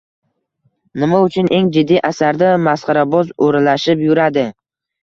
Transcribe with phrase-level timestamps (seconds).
[1.03, 4.51] Nima uchun eng jiddiy asarda masxaraboz o’ralashib yuradi?